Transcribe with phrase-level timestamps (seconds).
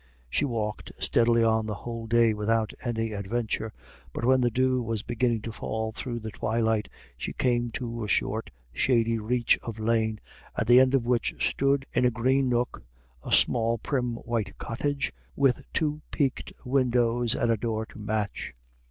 [0.31, 3.71] She walked steadily on the whole day without any adventure,
[4.13, 8.07] but when the dew was beginning to fall through the twilight she came to a
[8.07, 10.19] short, shady reach of lane,
[10.57, 12.81] at the end of which stood, in a green nook,
[13.23, 18.55] a small, prim white cottage with two peaked windows and a door to match.